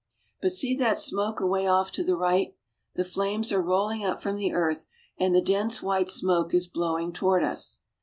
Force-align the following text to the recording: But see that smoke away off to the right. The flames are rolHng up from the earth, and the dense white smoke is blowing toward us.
But 0.41 0.51
see 0.51 0.75
that 0.77 0.97
smoke 0.97 1.39
away 1.39 1.67
off 1.67 1.91
to 1.91 2.03
the 2.03 2.15
right. 2.17 2.55
The 2.95 3.05
flames 3.05 3.51
are 3.51 3.61
rolHng 3.61 4.03
up 4.03 4.19
from 4.19 4.35
the 4.35 4.51
earth, 4.51 4.87
and 5.19 5.35
the 5.35 5.41
dense 5.41 5.83
white 5.83 6.09
smoke 6.09 6.55
is 6.55 6.65
blowing 6.65 7.13
toward 7.13 7.43
us. 7.43 7.81